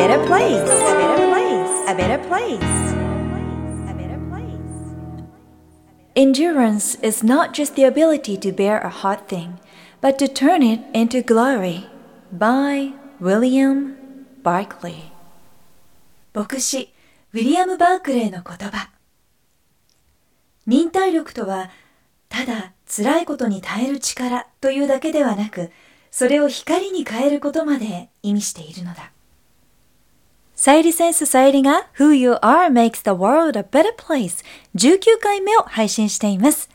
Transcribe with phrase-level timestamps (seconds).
[0.00, 2.72] better place, a better place, a better place.
[6.16, 9.60] Endurance is not just the ability to bear a hard thing,
[10.00, 11.84] but to turn it into glory.
[12.32, 13.96] By William
[14.42, 15.12] Barclay
[16.32, 16.94] 牧師
[17.34, 18.90] ウィリアム・バークレーの言葉
[20.66, 21.70] 忍耐力とは
[22.30, 25.70] ただ辛いことに耐える力というだけではなく
[26.10, 29.12] それを光に変えることまで意味しているのだ
[30.62, 34.44] さゆりセンスさゆりが Who You Are Makes the World a Better Place.
[34.76, 36.68] 19回目を配信しています。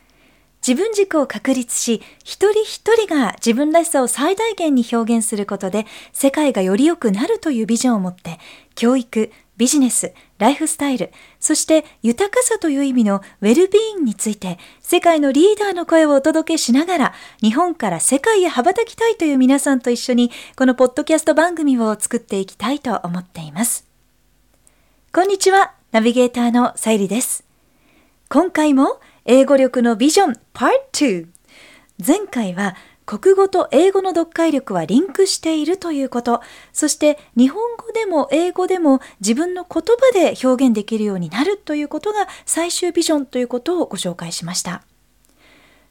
[0.67, 8.39] 自分軸を確立し、一人一人が自分らしさを最大限に表現することで、世界がより良くなるというビジョンを持って、
[8.73, 11.11] 教育、ビジネス、ライフスタイル、
[11.45, 23.85] そして豊かさという意味のウェルビーインについて、世界のリーダーの声をお届けしながら、日本から世界へ羽ばたきたいという皆さんと一緒に、このポッドキャスト番組を作っていきたいと思っています。
[25.13, 27.43] こんにちは、ナビゲーターのさゆりです。
[28.27, 31.27] 今回も英語力のビジョン Part 2
[32.03, 36.41] 前回は国語と英語の読解力はリンクしているということ、
[36.73, 44.83] そして日本語でも英語でも自分の言葉で表現できるようになるということが最終ビジョンということをご紹介しました。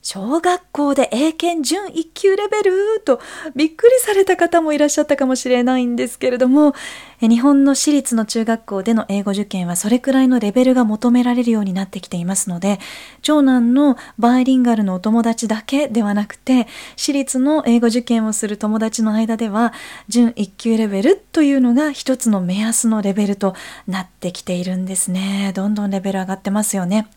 [0.05, 3.01] 小学校で英検準1級レベル？
[3.01, 3.21] と
[3.57, 6.75] びっくりされた方もいらっしゃったかもしれないんですけれども、
[7.21, 12.81] 日本の私立の中学校での英語受験はそれくらいのレベルが求められるようになってきていますので、
[13.23, 19.73] 長男のバイリンガルのお友達だけではなくて、私立の英語受験をする友達の間では、
[20.09, 23.55] 準1級レベルというのが一つの目安のレベルと
[23.89, 25.53] なってきているんですね。
[25.55, 27.09] どんどんレベル上がってますよね。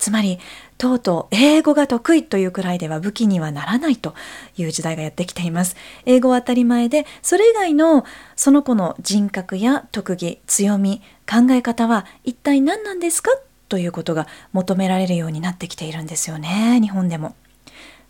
[0.00, 0.40] つまり
[0.78, 4.14] とうとう英語が得意というくらいでは武器にはならないと
[4.56, 5.76] いう時代がやってきています。
[6.06, 13.30] 英語は当たり前で、それ以外のその子の人格や特技、強み、考え方は一体何なんですか
[13.68, 17.36] ということが求められるようになってきているんですよね、日本でも。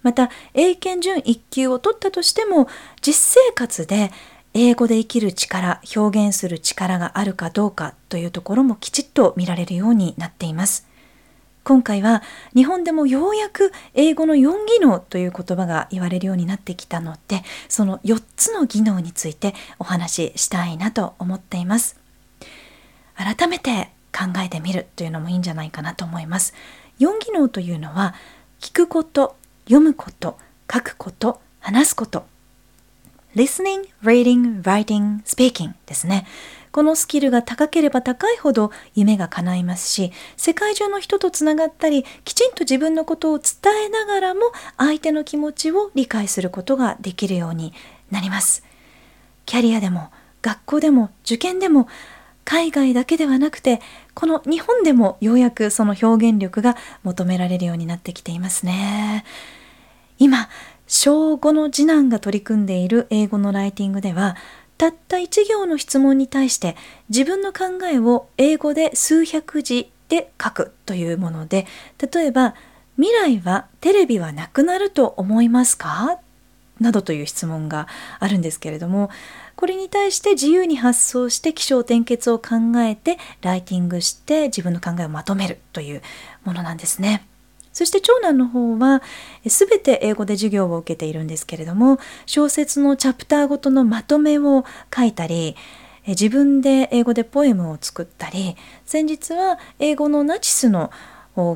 [0.03, 2.69] また、英検準1級を取ったとしても、
[3.03, 4.11] 実生活で
[4.55, 10.90] 英語で生きる力、表現する力があるかどうかというところもきちっと見られるようになっています。
[11.71, 21.97] 今回は日本でもようやく英語の4技能という言葉が言われるようになってきたのでその4つの技能についてお話ししたいなと思っています。
[23.15, 26.55] 改めて考えてみるというのもいいんじゃないかなと思います。
[26.99, 28.17] 4技能というのは
[28.59, 30.39] 聞くこと読むこと
[30.69, 32.27] 書くこと話すこと。
[33.37, 36.27] Listening, reading, writing, speaking ですね。
[36.73, 43.47] このスキルが高ければ高いほど夢が叶いますし、世界中の人とつながったり、きちんと自分のことを伝
[43.87, 44.41] えながらも
[44.77, 47.73] 相手の気持ちを理解することができるように
[48.11, 48.65] なります。
[49.47, 50.11] キャリアでも
[50.43, 51.89] 学校でも受験でも
[52.45, 53.81] 海外だけではなくて
[54.15, 59.25] この日本でもようやくその表現力が求められるようになってきていますね。
[60.19, 60.49] 今
[60.87, 64.37] 小5の次男が取り組んでいる英語のライティングでは
[64.81, 66.75] たった1行の質問に対して
[67.11, 71.67] 自分の考えを英語で数百字で書くというもので
[72.11, 72.55] 例えば
[72.97, 76.19] 「未来はテレビはなくなると思いますか?」
[76.81, 77.89] などという質問が
[78.21, 79.11] あるんですけれども
[79.55, 86.01] これに対して自由に発想して起承転結を考えてライティングして自分の考えをまとめるという
[86.43, 87.27] ものなんですね。
[87.73, 89.03] そして長男の方は
[89.45, 94.65] 全て英語で授業を受けているんですけれども小説のチャプターごとのまとめを
[94.95, 95.57] 書いたり
[96.07, 100.91] 自分で英語でポエムを作ったり先日は英語のナチスの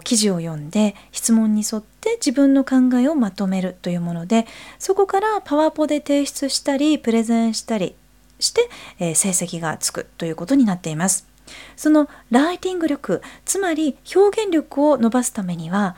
[0.05, 4.47] 記事を読んで質問に沿って自分の考えをまとめるというもので
[4.79, 7.97] そこからパワポで提出したりプレゼンしたり
[8.39, 8.69] して、
[9.15, 11.34] 成績がつくということになっています。
[11.77, 15.97] そのライティング力つまり表現力を伸ばすためには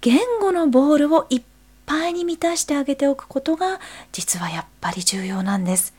[0.00, 1.42] 言語のボールをいっ
[1.86, 3.80] ぱいに満たしてあげておくことが
[4.12, 5.94] 実はやっぱり重要なんです。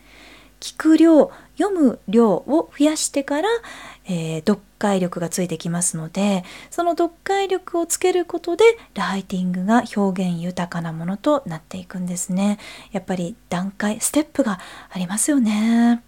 [0.59, 3.49] 聞く量読む量を増やしてから、
[4.05, 8.63] えー、読解力がついてきますのでその読解力をつけることで
[8.93, 12.59] ライティングが表現豊かなものとなっていくんですね
[12.91, 14.59] やっぱり段階ステップが
[14.89, 16.01] ありますよね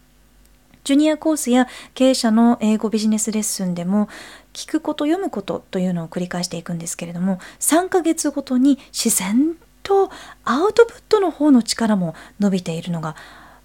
[0.83, 4.09] ジュニアコースや経営者の英語ビジネスレッスンでも
[4.53, 10.09] 聞くこと読むことというのを繰り返していくんですけれども3ヶ月ごとに自然と
[10.43, 13.15] アウトプットの方の力も伸びているのが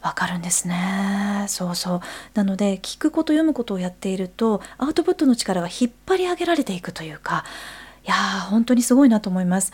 [0.03, 1.47] わかるんですね。
[1.49, 2.01] そうそう。
[2.35, 7.45] なので聞くこと読むことをやっているとアウトプットの力が引っ張り上げられていくというか
[8.05, 9.73] いやー本当にすごいなと思います。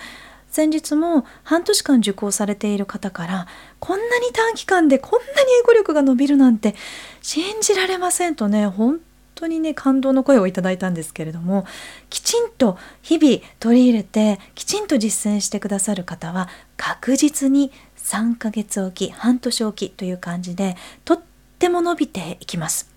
[0.53, 3.47] 先日も半年間受講されている方から
[3.81, 6.75] こんなに短期間でこんなに英語力が伸びるなんて
[7.23, 9.01] 信じられませんとね本
[9.35, 11.65] 当にね感動の声をいただいたんですけれども
[12.11, 20.77] きちんと日々取り入れてきちんと実践してくださる方は確実に3ヶ月おき半年おきという感じで
[21.07, 21.21] とっ
[21.59, 22.91] ても伸びていきます。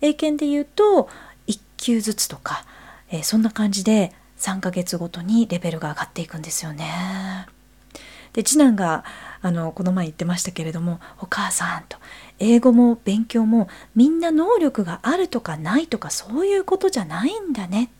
[0.00, 1.08] 英検で言うと
[1.48, 2.64] 1級ずつとか、
[3.10, 4.12] えー、そんな感じで
[4.44, 7.46] 3ヶ月ごとにレベルが上がっていくんですよね。
[8.34, 9.04] で次男が
[9.42, 11.98] あのこの前言ってましたけれども「お母さん」と
[12.40, 17.90] 「英語も勉強もみんな能力があるとかないとかそういうことじゃないんだね」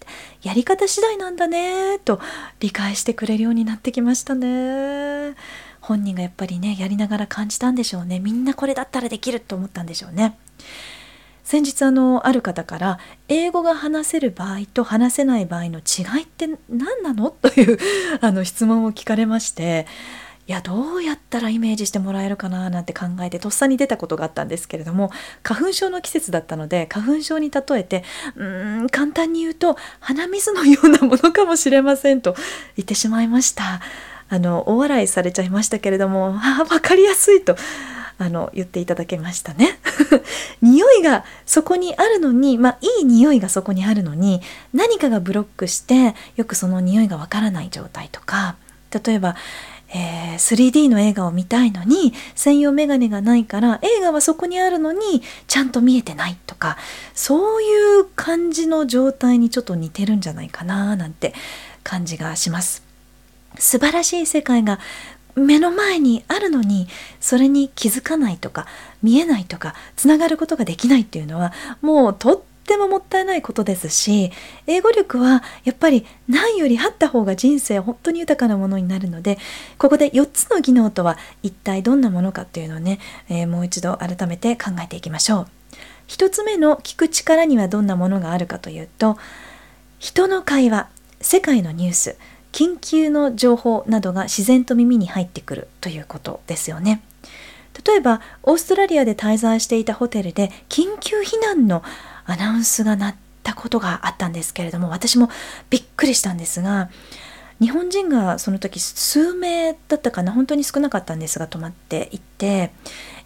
[0.43, 2.21] やり方次第なんだねと
[2.61, 5.37] 理解してくれるようになってきましたね。
[5.81, 10.37] 本人がやっぱりねやりながら感じたんでしょうねみんなこれだったらできると思ったんでしょうね。
[11.45, 12.99] 先日あのある方から
[13.29, 17.31] 英語が話せる場合と話せない場合の違いって何なの？
[17.31, 17.79] という
[18.23, 19.87] あの質問を聞かれまして
[20.47, 25.11] いやどうやったらイメージしてもらえるかななんて考えてとっさに出たことがあったんですけれども
[25.43, 28.05] 花粉症の季節だったので花粉症に例えて
[28.37, 32.35] うーん簡単に言うと鼻水のようなものかもしれませんと
[32.77, 33.81] 言ってしまいました。
[34.31, 37.57] あの大笑いされちゃいましたけれどもあ分かりやすいと
[38.19, 39.79] あの言っていただけましたね
[40.63, 44.41] 匂いがそこにあるのにまあいい匂いがそこにあるのに
[44.73, 48.57] 何かがブロックしてよくその匂いがわからない状態とか
[48.91, 49.37] 例えば
[49.97, 56.77] えー、3D の映画を見たいのに専用メガネがないから映画はそこにあるのにちゃんと見えてないとか
[57.15, 61.33] そういう感じの状態にちょっと似てるんじゃないかななんて
[61.85, 62.83] 感じがします。
[63.57, 64.81] 素晴らしい世界が
[65.37, 66.87] 目の前にあるのに
[67.21, 68.67] それに気づかないとか
[69.03, 71.53] 見えないとかつながることができないっていうのは
[71.83, 74.31] もうとってももったいないことですし
[74.67, 79.39] 英語力はやっぱりないよりあった方が人生本当に豊かなものになるので
[79.77, 85.47] ここで4つの技能とは一体どんなものかっていうのをね、えー、もう一度改めて考えていきましょう。
[86.09, 89.17] 1つ目の聞く力にはどんなものがあるかというと
[89.99, 90.89] 人の会話
[91.21, 92.17] 世界のニュース
[92.55, 97.03] 緊急の情報などが自然と耳に入ってくるということですよね。
[97.85, 101.83] 例えばオーストラリアで滞在していたホテルで緊急避難の
[102.25, 105.29] アナウンスが鳴ったことがあったんですけれども私も
[105.69, 106.89] びっくりしたんですが
[107.61, 112.71] 日本人がその時数名だったかな本当に少なかったんですが泊まっていて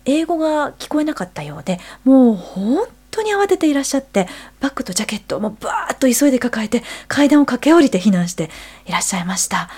[0.07, 4.29] 英語が聞こえなかったようでもう本当に慌てていらっしゃって
[4.61, 8.51] バッグとジャケットをもうバーッと急いで抱えて階段を駆け下りて避難して
[8.87, 9.69] いらっしゃいました。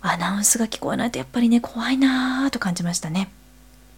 [0.00, 3.30] アナウンスが聞こえないとやっぱりね怖いなぁと感じましたね。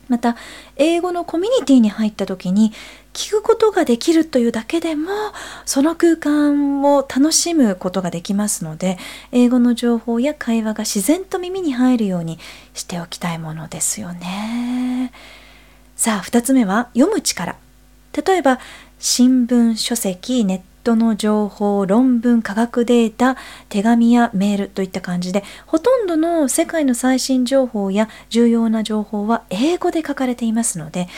[0.08, 0.36] また
[0.76, 2.72] 英語のコミュニティに入った時に
[3.12, 5.08] 聞くことができるというだけでも
[5.64, 8.98] その空間を楽しむことができますので
[9.30, 12.40] 英語の情報や会話が自然と耳に入るように
[12.74, 15.12] しておきたいものですよね。
[15.94, 17.56] さあ2つ目は読む力。
[18.12, 18.58] 例えば
[18.98, 23.36] 新聞書籍ネットの情報論文科学データ
[23.68, 31.08] 手紙やメールといった感じでほとんどの世界の最新情報や重要な情報は英語で書かれていますので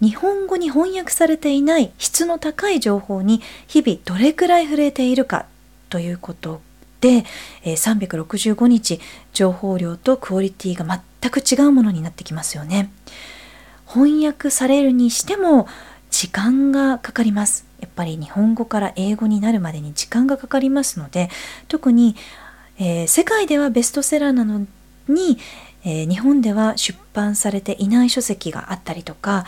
[0.00, 5.46] 日本語に翻訳されていない質の高い情報に日々どれくらい触れているか
[5.88, 6.60] ということ
[7.00, 7.24] で
[7.64, 9.00] 365日
[9.32, 10.84] 情報量とクオリティが
[11.20, 12.90] 全く違うものになってきますよね。
[13.86, 15.66] 翻訳されるにしても
[16.10, 21.30] 時間がかかりますやっぱり日本語から英語になるまでに時間がかかりますので
[21.68, 22.16] 特に、
[22.78, 24.66] えー、世界ではベストセラーなの
[25.08, 25.38] に、
[25.84, 29.46] えー、日本では出版されていない書籍があったりとか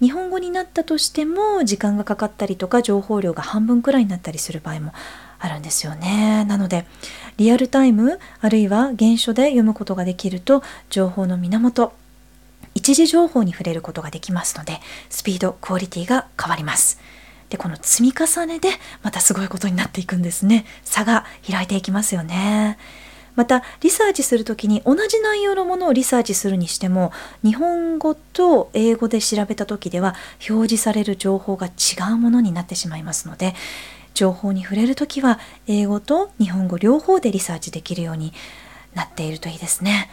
[0.00, 4.92] 日本語になったとしても時間がかかったりとか情報量が半分くらいになったりする場合も
[5.38, 6.44] あるんですよね。
[6.46, 6.86] なので
[7.36, 11.92] リアルタイムあるいは原書で読むことができると情報の源
[12.86, 14.78] 一時情報に触れることができますので
[15.10, 17.00] スピードクオリティが変わります。
[17.48, 18.68] でこの積み重ねで
[19.02, 20.64] またすごいことになっていくんですね。
[20.84, 22.78] 差が開いていきますよね。
[23.34, 27.10] またリサーチする時に同じ内容のものをリサーチするにしても
[27.42, 30.14] 日本語と英語で調べた時では
[30.48, 33.56] 表示される情報が違うものになってしまいますので
[34.14, 38.32] 情報に触れる時は英語と日本語両方でリサーチできるように
[38.94, 40.08] なっているといいですね。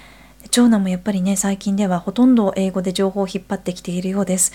[0.52, 4.54] 長男もやっぱりね最近ではほとんど英語で情報を引っ張ってきているようです。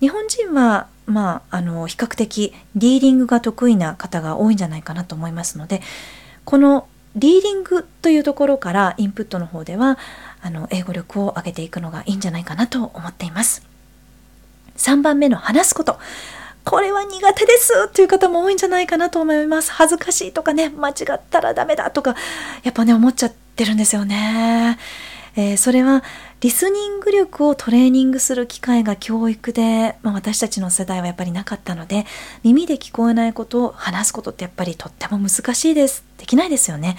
[0.00, 5.80] 日本人はまああの比較的リーディングが得意な方が多いんじゃないかなと思いますので
[6.44, 9.98] このリーディングというところからインプットの方では
[10.42, 13.62] あの英語力を上げていくのがいいんじゃないかなと思っています。
[14.76, 15.98] 3番目の話すこと。
[16.64, 19.72] これは苦手ですという方も多いんじゃないかなと思います。
[19.72, 22.16] 恥ずかしいとかね間違ったらダメだとか
[22.64, 24.78] やっぱね思っちゃってるんですよね。
[25.36, 26.02] えー、それは
[26.40, 32.06] リスニング力をトレーニングする機会が教育で、まあ、私たちの世代はやっぱりなかったので
[32.42, 36.96] 耳で聞こえないことを話すことってやっぱりとっても難しいですできないですよね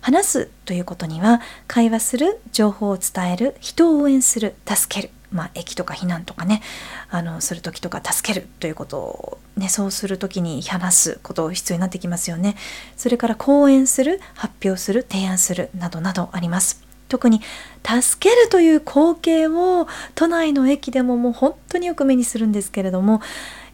[0.00, 6.62] 話すということには会話する情報を伝える人を応援する助けるまあ、駅とか避難とかね
[7.10, 12.54] あのする時とか助けるということを、ね、そうする時に話すこと必要になってきますよね。
[12.96, 16.83] それから講演する発表する提案するなどなどあります。
[17.08, 17.40] 特に
[17.84, 23.20] 助けるという光景を都内の駅でももう本当によく目にするんですけれども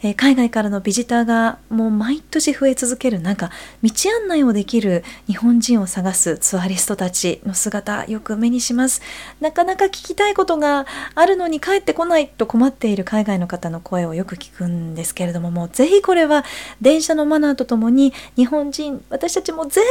[0.03, 3.51] えー、海外からのビジターがもう毎年増え続ける中
[3.83, 3.91] 道
[4.23, 9.03] 案内をできる日本人を探すツアリストたちの姿よく目にします。
[9.41, 16.45] なかなか聞きたいことがあるのに帰ってこないと困っている海外の方の声をよく聞くんですけれどももうぜひこれは
[16.81, 19.91] 電車のマナーとともに日本人私たちも全員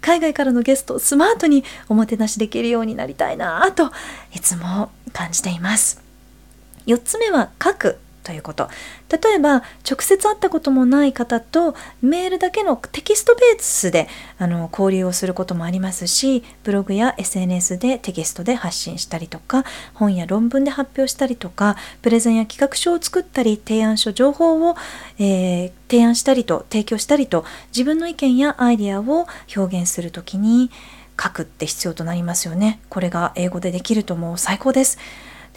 [0.00, 3.90] 海外からのゲストをスマートにおもてなしできるようになりたいなと
[4.34, 6.02] いつも感じています。
[6.86, 8.68] 4つ目は書くということ
[9.10, 14.06] 例えば直接会ったこともない方とメールだけのテキストベースで
[14.36, 24.76] あの交流をすることもありますしブログや SNS でテキストで発信したりとか本や論文で発表したりとかプレゼンや企画書を作ったり提案書情報を、
[25.18, 30.70] えー、提案したりと提供したりと自分の意見やアイデアを表現する時に
[31.18, 32.80] 書くって必要となりますよね。
[32.90, 34.98] これが英語でできるともう最高です。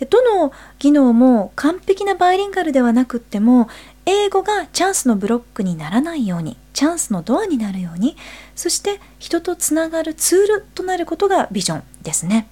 [0.02, 3.70] でどの技能も完璧なバイリンガルではなくっても
[4.08, 8.18] 英語がチャンスのブロックにならないようにチャンスのドアになるように
[8.56, 12.48] そして人とつながるツールとなることがビジョンですね。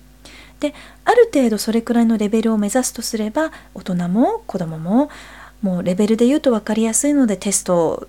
[0.60, 0.76] で
[1.06, 5.10] ある程度それくらいのレベルを目指すとすれば大人も子どもも
[5.62, 8.08] もうレベルで言うと分かりやすいのでテスト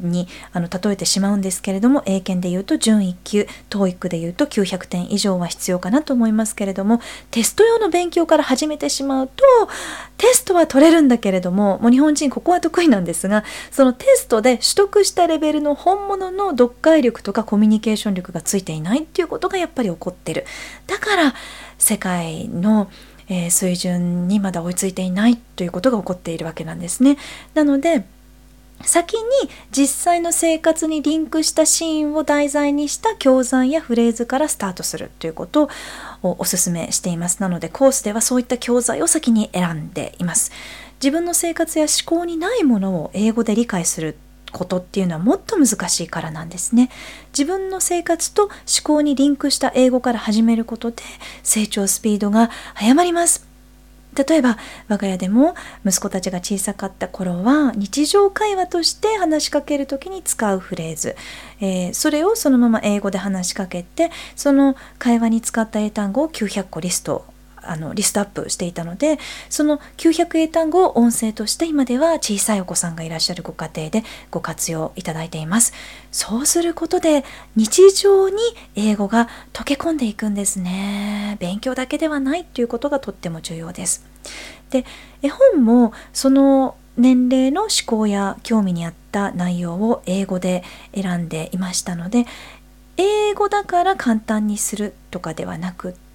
[0.00, 9.44] にあの例えてしまうんですけれども英検で言うと準1級 TOEIC で言うと900点以上は必要かなと思いますけれどもテスト用の勉強から始めてしまうと
[10.16, 20.46] テストは取れるんだけれどももう日本人ここは得意なんですがそのテストで取得したレベルの本物の読解力とかコミュニケーション力がついていないっていうことがやっぱり起こってる。
[20.86, 21.34] だから
[21.78, 22.90] 世界の
[23.28, 27.16] えー、水準にまだ追いついていないということが起こっているわけなんですね。
[27.54, 28.04] なので
[28.82, 29.22] 先に
[29.72, 35.68] 実際の生活にリンクしたシーンを題材にした教材やフレーズからスタートするということ
[36.22, 37.40] をお勧めしています。
[37.40, 40.52] なのでコースではそういった教材を先に選んでいます。
[41.02, 44.16] 自分の生活や思考にないものを英語で理解する
[44.52, 46.90] ことっていうのはもっと難しいからなんですね。
[47.32, 48.52] 自分の生活と思
[48.82, 51.02] 考にリンクした英語から始めることで
[51.42, 53.48] 成長スピードが早まります。
[54.26, 61.14] 例えば我が家でも息子たちが小さかった頃は日常会話として話しかける時に使うフレーズ、
[61.60, 67.26] えー、それをそのまま英語で話しかけてその会話に使った英単語を900個リスト
[67.68, 75.72] あのリストアップしていたのでその900英単語を音声として今では小さいお子さんがいらっしゃるご家庭でご活用いただいています。
[76.10, 78.36] そうすることで日常に
[78.74, 81.36] 英語が溶け込んでいくんですね。
[81.40, 84.04] 勉強だけではないということがとっても重要です。
[84.70, 84.84] で
[85.22, 92.26] 絵本もその年齢の思考や興味に合った内容を英語で選んでいましたので
[92.96, 96.07] 英語だから簡単にするとかではなくって、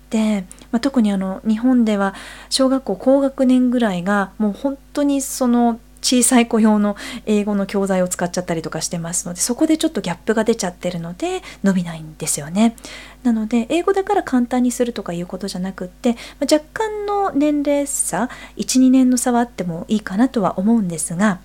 [0.71, 2.13] まあ、特にあの日本では
[2.49, 12.75] 小学校高学年ぐらいがもう本当にその小さい子用の英語の教材を使っちゃったりとかしてますのでそこでちょっとギャップが出ちゃってるので伸びないんですよね。
[13.23, 21.39] なので英語だから簡単にするとかいうことじゃなくって、まあ、若干の年齢差12年の差はあってもいいかなとは思うんですが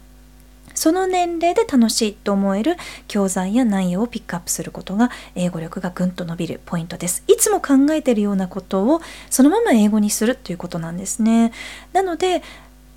[0.79, 2.77] その年齢で楽しいと思える
[3.09, 7.25] 教材や内容をピックアップすることが英語力がぐんと伸びるポイントです。
[7.27, 11.53] いつも考えているようなことをそのまま英語にするということなんですね。
[11.93, 12.43] なので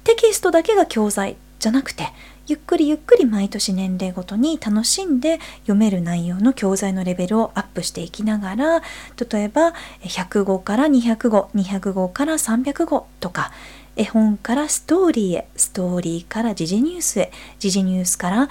[0.04, 2.10] テキストだけが教材じゃなくて
[2.48, 8.80] ゆっくりゆっくり毎年年齢ごとに楽しんで読める内容の教材のレベルをアップしていきながら
[9.32, 13.52] 例えば100語から200語200語から300語とか
[14.01, 18.50] 絵本からストーリーへストーリーから時事ニュースへ時事ニュースから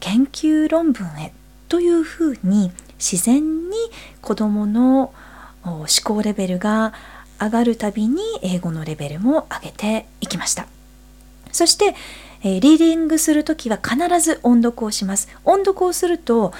[0.00, 1.34] 研究論文へ
[1.68, 3.76] というふうに自然に
[4.22, 5.12] 子どもの
[5.62, 6.94] 思考レベルが
[7.38, 10.66] 上がるたびに英語のレベルも上げていきました
[11.52, 11.94] そして、
[12.42, 16.54] えリーディングする時は必ず音読をします音読をすると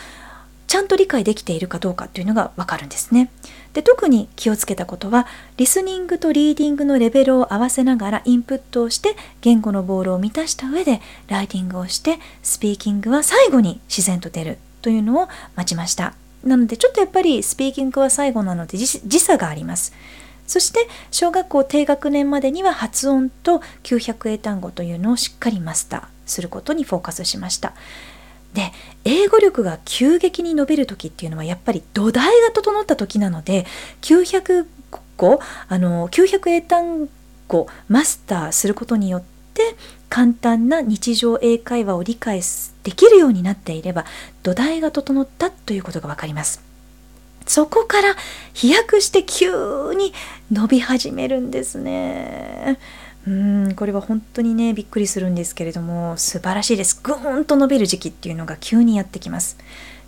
[0.66, 3.30] ちゃんと理解できているかどうかっていうのがわかるんですね。
[3.78, 16.14] で特に気をつけたことはリスニングとリーディングのレベルを合わせながらインプットをして言語のボールを満たした上でライティングをしてスピーキングは最後に自然と出るというのを待ちました。
[16.42, 19.92] なのでちょっとやっぱりスピーキングは最後なので時差があります
[20.46, 20.80] そして
[21.10, 27.74] 小学校低学年までには発音と900英単語というのをしっかりマスターすることにフォーカスしました
[28.54, 28.72] で
[29.04, 33.66] 英語力が急激に伸びる時っていうのはやっぱり土台が整った時なので
[34.00, 34.66] 900
[35.16, 37.08] 個あの900英単
[37.46, 39.22] 語マスターすることによっ
[39.54, 39.76] て
[40.08, 42.40] 簡単な日常英会話を理解
[42.82, 44.04] できるようになっていれば
[44.42, 46.62] 土台が整ったということが分かります。
[47.46, 48.14] そこから
[48.52, 50.12] 飛躍して急に
[50.52, 52.78] 伸び始めるんですね。
[53.28, 56.98] うんこれは本当にねびっくりするんですけれども素晴らしいです。
[57.02, 59.58] ぐーんと伸びる時期っていうのが急にやってきます。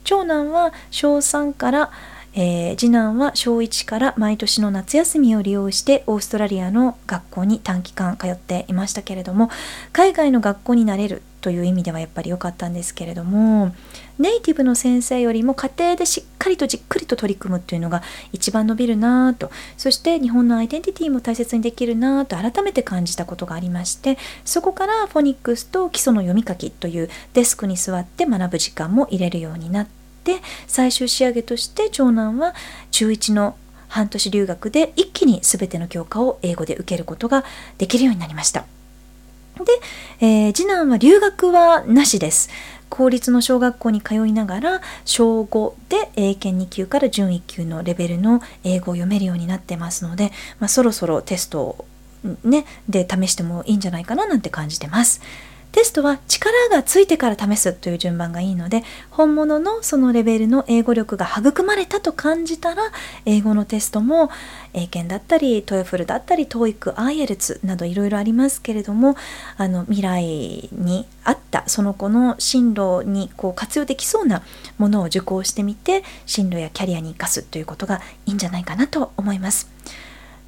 [0.05, 1.91] 長男は小3から
[2.33, 9.51] えー、次男は小1から毎年の夏休みを利用してオーストラリアの学校に短期間通っていましたけれども
[9.93, 13.75] 海外の学校になれるという意味ではやっぱり良かったんですけれども
[14.21, 29.89] ネイティブの先生よりも家庭でしっかりとじっくりと取り組むっていうのが一番伸びるなぁとそして日本のアイデンティティも大切にできるなぁと改めて感じたことがありましてそこからフォニックスと基礎の読み書きというデスクに座って学ぶ時間も入れるようになっ
[30.23, 30.37] て
[30.67, 32.55] 最終仕上げとして長男は
[32.91, 33.57] 中1の
[33.89, 37.45] 半年留学で一気に全ての教科を英語で受けることが
[37.79, 38.67] できるようになりました。
[40.21, 42.51] で、えー、次男は留学はなしです。
[42.91, 51.85] 公立の小学校に通いながら小5で英検2級から準1級のレベルの英語を読めるようになってますので、まあ、そろそろテストを
[52.45, 55.23] ねで試してもいいんじゃないかななんて感じてます。
[55.73, 62.83] テストは力がついてから試すという順番がいいので本物のそのレベルの英語力が育まれたと感じたら
[63.25, 64.31] 英語のテストも
[64.73, 69.17] 英検だったりトヨフルだったり TOEIC、IELTS などいろいろありますけれども
[69.57, 74.43] あの未来に合ったその子の進路にこう活用できそうな
[74.79, 79.71] ものを受講してみて進路やキャリアに生かすということがいいんじゃないかなと思います。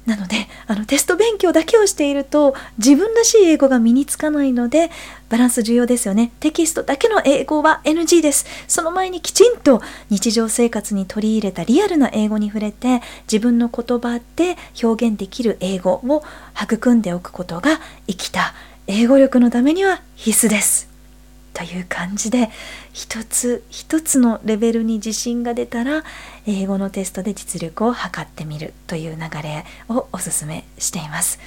[0.05, 0.35] なので
[0.67, 4.91] あのテスト勉強だけをしていると自分らしい英語が身につかないので
[5.29, 6.31] バランス重要ですよね。
[6.39, 8.45] テキストだけの英語は NG です。
[8.67, 16.23] その前にきちんと日常生活に取り入れたリアルな英語に触れて自分の言葉で表現できる英語を
[16.61, 18.53] 育んでおくことが生きた
[18.87, 20.93] 英語力のためには必須です。
[21.53, 22.49] という感じで
[22.93, 26.03] 一つ一つのレベルに自信が出たら
[26.45, 31.39] 英語のテストで実力を測ってみるという流れをおすすめしています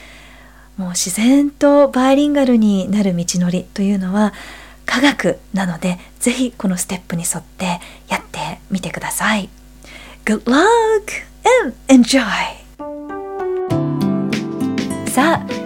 [0.76, 4.32] もう自然とバイリンガルになる道のりというのは
[4.84, 9.48] 科学なのでぜひこのステップに沿ってやってみてください
[10.24, 10.56] Good luck
[11.62, 12.66] and enjoy!
[15.10, 15.65] さあ